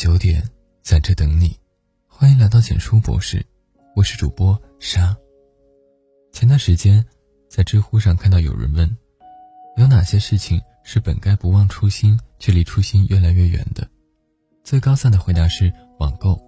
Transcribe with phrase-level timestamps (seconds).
[0.00, 0.42] 九点，
[0.80, 1.54] 在这等你。
[2.08, 3.44] 欢迎来到简书博士，
[3.94, 5.14] 我是主播沙。
[6.32, 7.04] 前段时间，
[7.50, 8.96] 在知乎上看到有人问，
[9.76, 13.86] 有哪些事情是本该不忘初心，却离初心越来越远的？
[14.64, 16.40] 最高赞的回答是网购。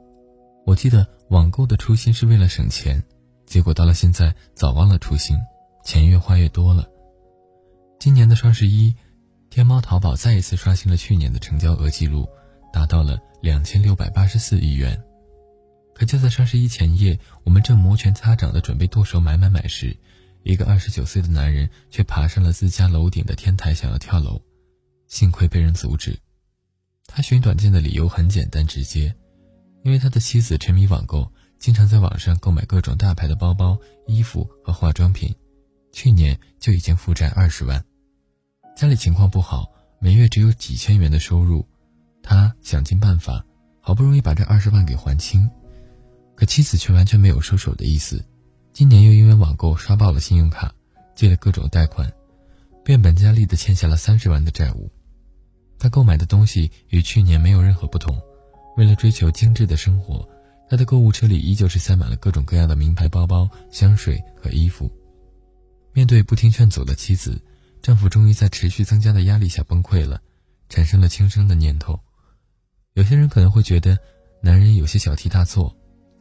[0.65, 3.05] 我记得网购的初心是为了省钱，
[3.45, 5.37] 结果到了现在早忘了初心，
[5.85, 6.89] 钱越花越多了。
[8.01, 8.95] 今年的双十一，
[9.51, 12.27] 天猫淘宝再一次刷新了去年的成交额记录。
[12.73, 15.01] 达到了两千六百八十四亿元，
[15.95, 19.97] 可就在双十一前夜，我们正摩拳擦掌的准备剁手买买买时，
[20.43, 24.41] 一个二十九岁的男人却爬上了自家楼顶的天台，想要跳楼，
[25.07, 26.19] 幸亏被人阻止。
[27.07, 29.15] 他寻短见的理由很简单直接，
[29.85, 35.35] 因为他的妻子沉迷网购，经常在网上购买各种大牌的包包、衣服和化妆品，
[35.93, 37.85] 去年就已经负债二十万，
[38.75, 39.71] 家里情况不好，
[40.01, 41.67] 每月只有几千元的收入。
[42.23, 43.45] 他想尽办法，
[43.81, 45.51] 好不容易把这二十万给还清，
[46.35, 48.25] 可妻子却完全没有收手的意思。
[48.73, 50.73] 今年又因为网购刷爆了信用卡，
[51.15, 52.11] 借了各种贷款，
[52.85, 54.91] 变本加厉的欠下了三十万的债务。
[55.79, 58.17] 他购买的东西与去年没有任何不同。
[58.77, 60.27] 为了追求精致的生活，
[60.71, 64.91] 他的购物车里依旧是塞满了各种各样的名牌包包、香水和衣服。
[65.93, 67.39] 面对不听劝阻的妻子，
[67.83, 70.23] 丈夫终于在持续增加的压力下崩溃了，
[70.71, 72.01] 产生了轻生的念头。
[72.95, 73.99] 有些人可能会觉得，
[74.43, 75.75] 男人有些小题大做，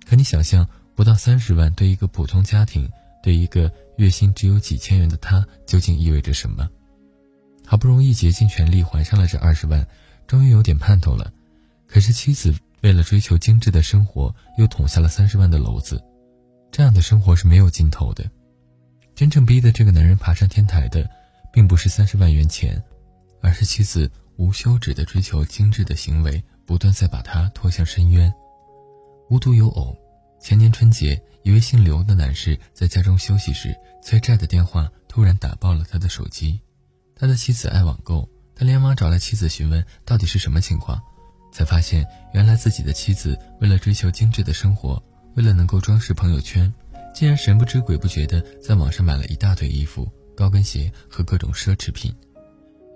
[0.08, 2.89] 可你想象不到三十万对一个普通家庭，
[3.22, 6.69] 对一个月薪只有几千元的他，究竟意味着什么？
[7.66, 9.86] 好不容易竭尽全力还上了这二十万，
[10.28, 11.31] 终于有点盼头了，
[11.88, 16.02] 可是妻子为了追求精致的生活，又捅下了三十万的篓子，
[16.72, 18.30] 这样的生活是没有尽头的。
[19.13, 21.09] 真正逼得这个男人爬上天台的，
[21.52, 22.81] 并不是三十万元钱，
[23.41, 26.41] 而是妻子无休止的追求精致的行为。
[26.65, 28.33] 不断在把他拖向深渊。
[29.29, 29.97] 无独有偶，
[30.39, 36.59] 前年春节，一位姓刘的男士在家中休息时，催债的电话突然打爆了他的手机。
[37.16, 41.01] 他的妻子爱网购，他连忙找来妻子询问到底是什么情况，
[41.53, 45.01] 才发现原来自己的妻子为了追求精致的生活，
[45.35, 46.73] 为了能够装饰朋友圈，
[47.13, 52.13] 竟然神不知鬼不觉地在网上买了一大堆衣服、高跟鞋和各种奢侈品，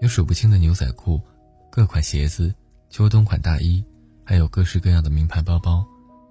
[0.01, 1.21] 有数不清的牛仔裤、
[1.71, 2.53] 各款鞋子。
[2.95, 3.83] 秋冬款大衣，
[4.23, 5.85] 还有各式各样的名牌包包，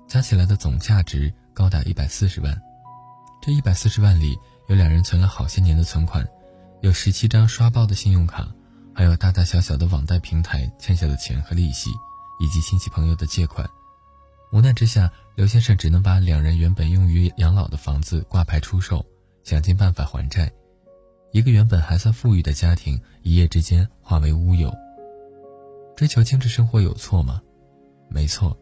[0.08, 2.58] 加起来的总价值高达一百四十万。
[3.42, 4.34] 这一百四十万里，
[4.68, 6.26] 有两人存了好些年的存款，
[6.80, 8.48] 有十七张刷爆的信用卡，
[8.94, 11.90] 还有大大小小的网贷平台欠下的钱和利息，
[12.40, 13.68] 以及亲戚朋友的借款。
[14.50, 19.04] 无奈之下，刘先生只能把两人原本用于养老的房子挂牌出售，
[19.42, 20.50] 想尽办法还债。
[21.30, 24.74] 一个原本还算富裕的家庭，一夜之间化为乌有。
[25.96, 27.40] 追求精致生活有错吗？
[28.08, 28.56] 没错，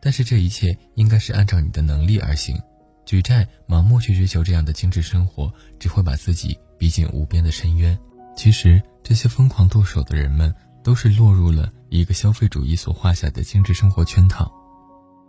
[0.00, 2.60] 但是这一切应该是按照你的能力而行。
[3.04, 7.96] 举债盲目去追求这样的精致生活，只会把自己逼进无边的深渊。
[8.36, 10.52] 其实，这些疯狂剁手的人们
[10.82, 14.52] 都是落入了一个消费主义所画下的精致生活圈套。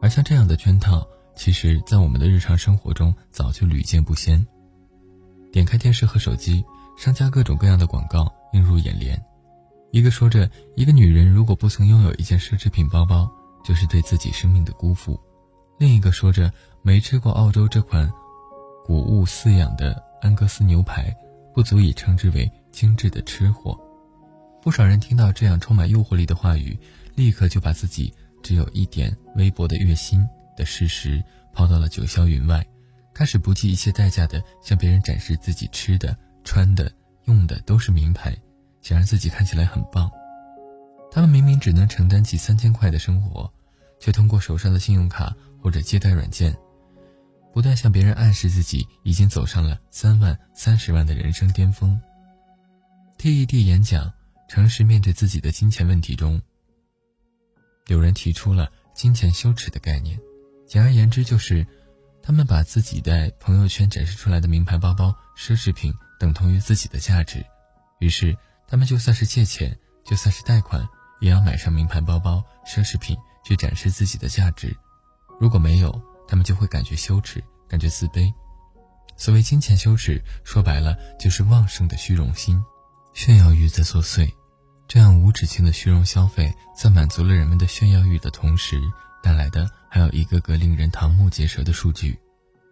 [0.01, 4.45] 而像这样的圈套，其实在我们的日常生活中早就屡见不鲜。
[5.51, 6.63] 点开电视和手机，
[6.97, 9.23] 商家各种各样的广告映入眼帘。
[9.91, 13.29] 一个说着，一个女人如果不曾拥有一件奢侈品包包，
[13.63, 15.19] 就是对自己生命的辜负；
[15.79, 18.11] 另一个说着，没吃过澳洲这款
[18.85, 21.15] 谷物饲养的安格斯牛排，
[21.53, 23.79] 不足以称之为精致的吃货。
[24.61, 26.77] 不少人听到这样充满诱惑力的话语，
[27.15, 30.27] 立刻就把自己只有一点微薄的月薪
[30.57, 31.23] 的事实
[31.53, 32.65] 抛到了九霄云外，
[33.13, 36.91] 开始不计一切代价的向别人展示自己吃的、穿的、
[37.25, 38.37] 用的都是名牌。
[38.87, 40.09] 想让自己看起来很棒，
[41.11, 43.51] 他们明明只能承担起三千块的生活，
[43.99, 46.57] 却通过手上的信用卡或者借贷软件，
[47.51, 51.99] 不断向别人暗示自己已经走上了三万、三十万的人生巅峰。
[53.17, 54.05] TED 演讲
[54.47, 56.41] 《诚实面对自己的金钱问题》中，
[57.87, 60.17] 有人提出了金钱羞耻的概念，
[60.65, 61.67] 简而言之就是，
[62.23, 67.45] 他们把自己在朋友圈展示出来的名牌包包、奢侈品等同于自己的价值，
[67.99, 68.33] 于是。
[68.69, 70.85] 他们就算是借钱，就算是贷款，
[71.21, 73.15] 也要买上名牌包包、奢侈品
[73.45, 74.75] 去展示自己的价值。
[75.39, 78.31] 如果没有，他们就会感觉羞耻，感觉自卑。
[79.15, 82.61] 所谓金钱羞耻，说白了就是旺盛的虚荣心、
[83.13, 84.29] 炫耀欲在作祟。
[84.87, 88.79] 这样无止境的虚荣消费，在满足了人们的炫耀欲的同时，
[89.23, 92.19] 带来的还有一个个令人瞠目结舌的数据。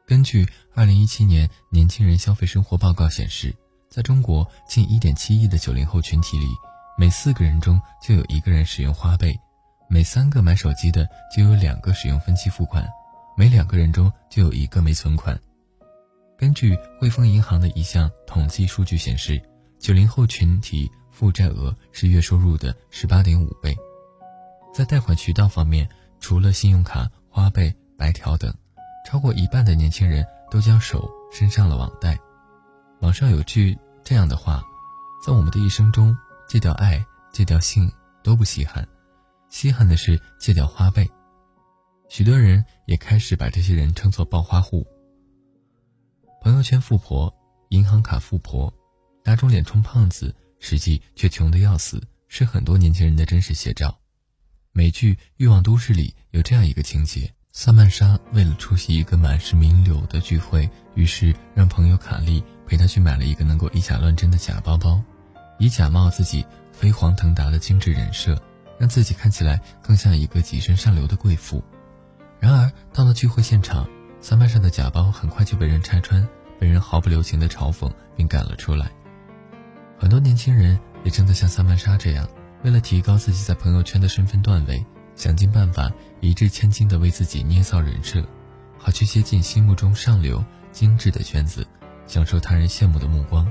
[0.05, 3.55] 根据二零一七年年轻人消费生活报告显示。
[3.89, 6.47] 在中国近1.7亿的九零后群体里，
[6.97, 9.37] 每四个人中就有一个人使用花呗，
[9.87, 12.85] 每三个买手机的就有两个使用分期付款，
[13.37, 15.39] 每两个人中就有一个没存款。
[16.37, 19.41] 根据汇丰银行的一项统计数据显示，
[19.79, 23.73] 九零后群体负债额是月收入的十八点五倍。
[24.73, 25.87] 在贷款渠道方面，
[26.19, 28.53] 除了信用卡、花呗、白条等，
[29.05, 32.17] 超过一半的年轻人都将手伸上了网贷。
[33.01, 34.63] 网上有句这样的话
[35.25, 36.15] ：“在我们的一生中，
[36.47, 37.91] 戒掉爱、戒掉性
[38.23, 38.87] 都不稀罕，
[39.49, 41.07] 稀罕的是戒掉花呗。”
[42.09, 44.85] 许多人也开始把这些人称作暴花户。
[46.41, 47.33] 朋友圈富婆、
[47.69, 48.71] 银行卡富婆、
[49.23, 53.97] 打肿脸充胖子，实际却穷得要死，是很多年轻人的真实写照。
[54.71, 65.01] 美剧《欲望都市》里有这样一个情节：萨曼莎为了出席一个满是名流的聚会，于是让朋友卡莉陪她去买了一个能够以假乱真的假包包，
[65.59, 68.41] 以假冒自己飞黄腾达的精致人设，
[68.77, 71.63] 让自己看起来更像一个跻身上流的贵妇。
[72.39, 73.87] 然而到了聚会现场，
[74.21, 76.27] 萨曼莎的假包很快就被人拆穿。
[76.57, 78.89] 被人毫不留情的嘲讽并赶了出来。
[79.99, 82.25] 很多年轻人也正在像萨曼莎这样，
[82.63, 84.83] 为了提高自己在朋友圈的身份段位，
[85.17, 85.91] 想尽办法
[86.21, 88.25] 一掷千金的为自己捏造人设，
[88.77, 90.41] 好去接近心目中上流
[90.71, 91.67] 精致的圈子，
[92.07, 93.49] 享受他人羡慕的目光。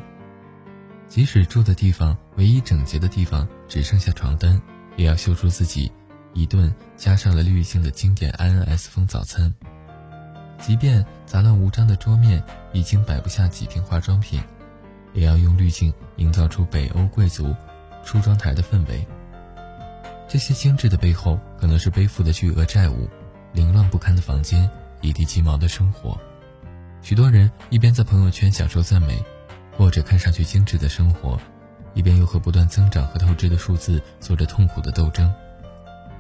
[1.07, 4.61] 即使住的地方唯一整洁的地方只剩下床单，
[4.97, 5.93] 也要秀出自己
[6.33, 9.55] 一顿加上了滤镜的经典 INS 风早餐。
[10.59, 12.43] 即便杂乱无章的桌面
[12.73, 14.41] 已经摆不下几瓶化妆品，
[15.13, 17.55] 也要用滤镜营造出北欧贵族
[18.03, 19.07] 梳妆台的氛围。
[20.27, 23.09] 这些精致的背后，可能是背负的巨额债务、
[23.53, 24.69] 凌乱不堪的房间、
[25.03, 26.19] 一地鸡毛的生活。
[27.05, 29.23] 许多人一边在朋友圈享受赞美，
[29.77, 31.39] 过着看上去精致的生活，
[31.93, 35.31] 一边又和不断增长和透支的数字做着痛苦的斗争。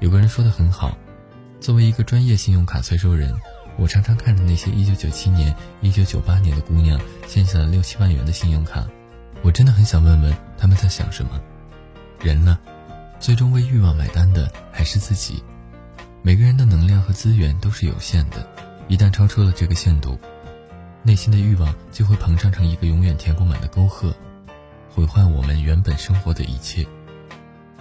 [0.00, 0.94] 有个人说的很好
[1.58, 3.34] ：“作为一个专业信用卡催收人。”
[3.76, 8.86] 我常常看着那些1997年、1998年的姑娘欠下了六七万元的信用卡，
[9.42, 11.40] 我真的很想问问他们在想什么。
[12.20, 12.56] 人呢，
[13.18, 15.42] 最终为欲望买单的还是自己。
[16.22, 18.46] 每个人的能量和资源都是有限的，
[18.86, 20.16] 一旦超出了这个限度，
[21.06, 24.14] 内心的欲望就会膨胀成一个永远填不满的沟壑，
[24.88, 26.86] 毁坏我们原本生活的一切。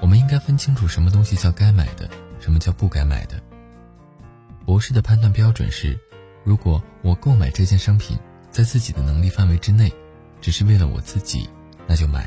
[0.02, 2.10] 我们应该分清楚什么东西叫该买的，
[2.42, 3.42] 什么叫不该买的。
[4.66, 5.98] 博士的判断标准是：
[6.44, 8.18] 如果我购买这件商品
[8.52, 9.90] 在自己的能力范围之内，
[10.42, 11.50] 只是为了我自己，
[11.88, 12.25] 那就买；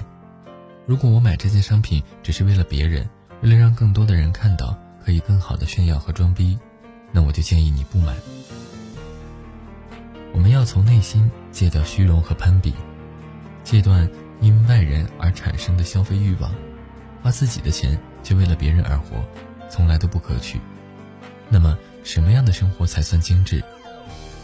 [0.86, 3.06] 如果我买这件商品只是为了别人，
[3.42, 6.58] 为了让更多的人看到，可以更好的炫耀和装逼，
[7.12, 8.14] 那我就建议你不买。
[10.36, 12.74] 我们要从内心戒掉虚荣和攀比，
[13.64, 14.08] 戒断
[14.42, 16.52] 因外人而产生的消费欲望，
[17.22, 19.24] 花自己的钱却为了别人而活，
[19.70, 20.60] 从来都不可取。
[21.48, 21.76] 那么。
[22.04, 23.60] 什么样的生活才算精致？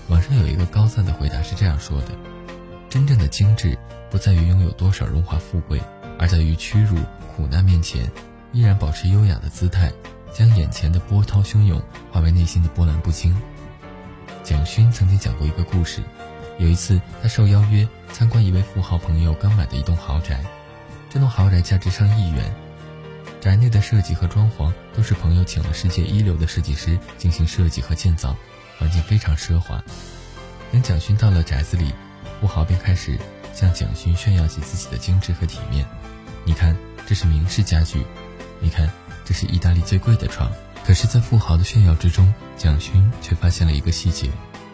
[0.09, 2.09] 网上有一个高赞的回答是这样说的：
[2.89, 3.79] 真正的精致，
[4.11, 5.81] 不在于拥有多少荣华富贵，
[6.19, 6.97] 而在于屈辱
[7.29, 8.11] 苦难面前，
[8.51, 9.93] 依然保持优雅的姿态，
[10.33, 11.81] 将眼前的波涛汹涌
[12.11, 13.33] 化为内心的波澜不惊。
[14.43, 16.03] 蒋勋曾经讲过一个故事，
[16.59, 20.43] 有一次他受邀约参观一位富豪朋友刚买的一栋豪宅，
[21.09, 22.53] 这栋豪宅价值上亿元。
[23.41, 28.37] 宅内的设计和装潢都是朋友请了世界一流的设计师进行设计和建造，
[28.79, 29.83] 环境非常奢华。
[30.71, 31.93] 等蒋勋到了宅子里，
[32.41, 33.19] 富豪便开始
[33.55, 35.87] 向蒋勋炫耀起自己的精致和体面。
[36.45, 37.99] 你看，这是明式家具；
[38.61, 38.89] 你看，
[39.25, 40.51] 这是意大利最贵的床。
[40.85, 44.29] 可是，在富豪的炫耀之中，蒋勋却发现了一个细节，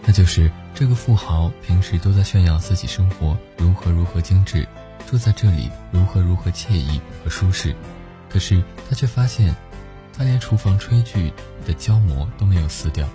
[0.04, 4.66] 那就是这个富豪平时都在炫耀自己生活如何如何精致，
[5.06, 7.76] 住在这里如何如何惬意和舒适。
[8.30, 9.54] 可是他却发现，
[10.16, 11.32] 他连厨房炊具
[11.66, 13.08] 的胶膜都没有撕掉。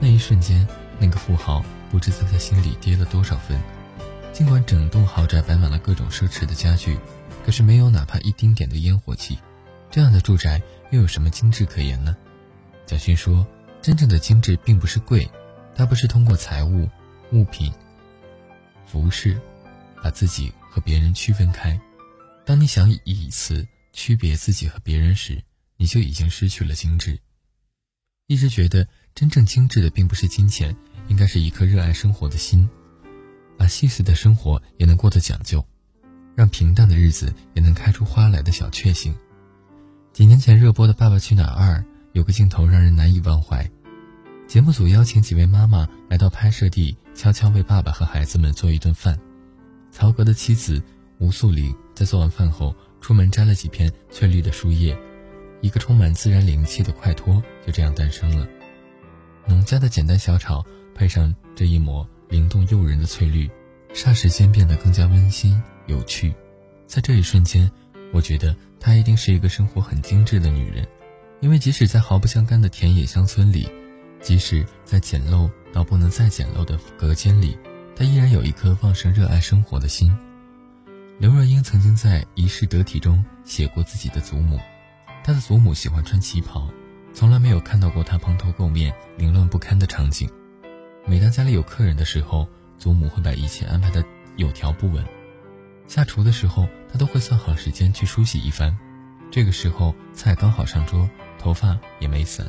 [0.00, 0.66] 那一瞬间，
[0.98, 3.60] 那个富豪不知在他心里跌了多少分。
[4.32, 6.98] 尽管整栋豪宅摆满了各种奢侈的家具，
[7.44, 9.38] 可是没有哪怕一丁点的烟火气。
[9.92, 12.16] 这样的住宅又有什么精致可言呢？
[12.86, 13.46] 蒋勋说
[13.80, 15.30] ：“真正的精致并不是贵，
[15.76, 16.88] 它不是通过财物、
[17.30, 17.72] 物品、
[18.86, 19.40] 服饰，
[20.02, 21.80] 把自己和别人区分开。
[22.44, 25.44] 当你想以此。”区别自己和别人时，
[25.76, 27.18] 你就已经失去了精致。
[28.26, 30.74] 一直觉得真正精致的并不是金钱，
[31.08, 32.66] 应该是一颗热爱生活的心，
[33.58, 35.62] 把细碎的生活也能过得讲究，
[36.34, 39.14] 让平淡的日子也能开出花来的小确幸。
[40.12, 41.78] 几年前热播的《爸爸去哪儿二》
[42.12, 43.66] 有个镜头让人难以忘怀，
[44.46, 49.18] 节目组邀请几位妈妈来到拍摄地，悄悄为爸爸和孩子们做一顿饭。
[49.90, 50.82] 曹格的妻子
[51.18, 52.74] 吴素玲在做完饭后。
[53.00, 54.96] 出门摘了几片翠绿的树叶，
[55.60, 58.46] 一个充满自然灵气的快脱就这样诞生了。
[59.44, 60.64] 农家的简单小炒，
[60.94, 63.50] 配上这一抹灵动诱人的翠绿，
[63.92, 66.32] 霎时间变得更加温馨有趣。
[66.86, 67.68] 在这一瞬间，
[68.12, 70.86] 我觉得她一定是一个生活很精致的女人，
[71.40, 73.68] 因为即使在毫不相干的田野乡村里，
[74.20, 77.58] 即使在简陋到不能再简陋的隔间里，
[77.96, 80.16] 她依然有一颗旺盛热爱生活的心。
[81.18, 84.60] 刘若英曾经在《一世得体》中写过自己的祖母，
[85.24, 86.68] 她的祖母喜欢穿旗袍，
[87.14, 90.28] 从来没有看到过她蓬头垢面、凌乱不堪的场景。
[91.06, 92.46] 每当家里有客人的时候，
[92.78, 94.04] 祖母会把一切安排得
[94.36, 95.04] 有条不紊。
[95.92, 98.74] 下厨的时候，她都会算好时间去梳洗一番。
[99.30, 101.06] 这个时候菜刚好上桌，
[101.38, 102.48] 头发也没散。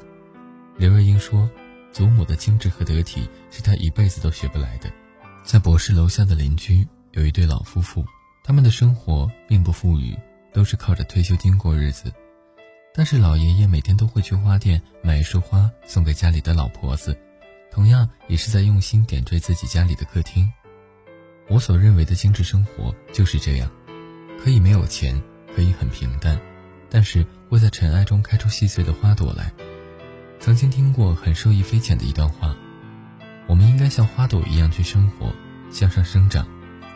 [0.78, 1.50] 刘若英说
[1.92, 4.90] ：“祖母的精致和得体是她一辈子都学不来的。”
[5.44, 8.06] 在博士楼下的邻居有一对老夫妇。
[8.46, 10.18] 他们的生活并不富裕，
[10.54, 12.14] 都是靠着退休金过日子。
[12.94, 17.14] 但是老爷爷每天都会去花店买一束花送给家里的老婆子，
[17.70, 20.50] 同样也是在用心点缀自己家里的客厅。
[21.48, 23.70] 我所认为的精致生活就是这样，
[24.44, 25.22] 可以没有钱，
[25.56, 26.40] 可以很平淡，
[26.90, 29.52] 但是会在尘埃中开出细碎的花朵来。
[30.40, 32.56] 曾经听过很受益匪浅的一段话：
[33.48, 35.34] 我们应该像花朵一样去生活，
[35.72, 36.48] 向上生长，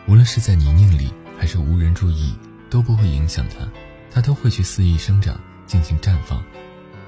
[0.06, 1.12] 无论是在泥泞里。
[1.40, 2.34] 还是无人注意
[2.68, 3.64] 都不会影响它，
[4.10, 6.42] 它都会去肆意生长，尽情绽放。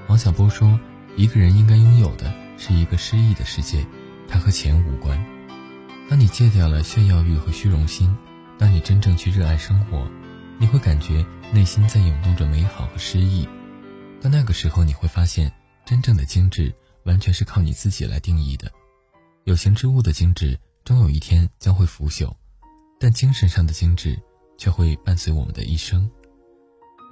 [0.07, 0.79] 王小波说
[1.17, 3.85] ：“一个人应该拥有的是一个诗意的世界，
[4.29, 5.21] 它和钱无关。
[6.11, 8.13] 当你戒掉了炫耀欲和虚荣心，
[8.59, 10.05] 当你真正去热爱生活，
[10.59, 13.47] 你会感觉内心在涌动着美好和诗意。
[14.19, 15.49] 到那个时候，你会发现，
[15.85, 16.75] 真正的精致
[17.05, 18.69] 完全是靠你自己来定义的。
[19.45, 22.29] 有形之物的精致，终有一天将会腐朽。”
[22.99, 24.21] 但精神上的精致
[24.57, 26.11] 却会伴随我们的一生。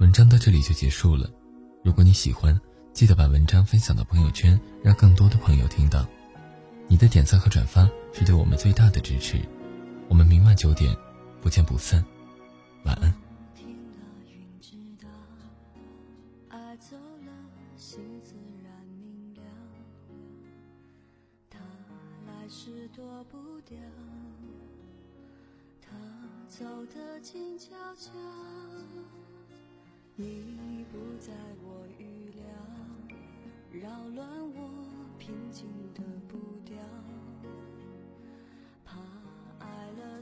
[0.02, 1.32] 文章到这里就结束了。
[1.86, 2.60] 如果你喜欢，
[2.92, 6.06] 记得把文章分享到朋友圈，让更多的朋友听到。
[6.90, 9.40] 你的点赞和转发是对我们最大的支持。
[10.08, 10.96] 我们明晚九点
[11.42, 12.04] 不见不散。
[12.86, 13.14] 晚安。
[26.50, 28.12] 走得静悄悄，
[30.18, 31.32] 你不在
[31.64, 32.44] 我预料，
[33.72, 34.86] 扰乱我
[35.18, 36.76] 平静的步调，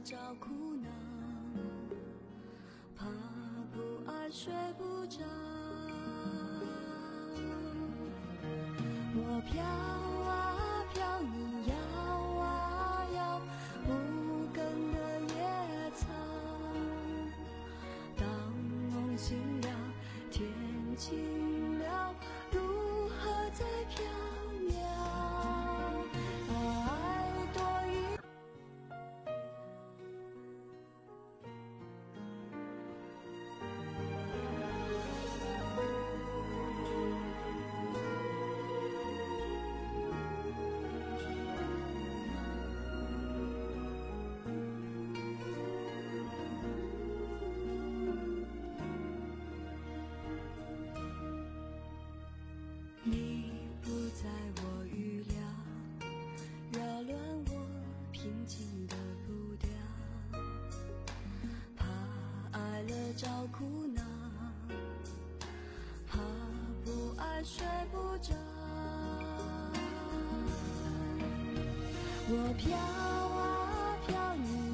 [0.07, 0.47] 找苦
[0.81, 0.89] 恼，
[2.95, 3.05] 怕
[3.73, 5.17] 不爱睡不着，
[9.13, 10.06] 我飘。
[67.47, 68.33] 睡不着。
[72.29, 74.66] 我飘啊飘，你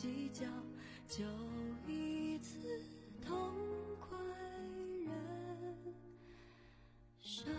[0.00, 0.46] 计较
[1.08, 1.24] 就
[1.88, 2.56] 一次
[3.20, 3.52] 痛
[3.98, 4.16] 快
[5.04, 5.12] 燃
[7.18, 7.50] 烧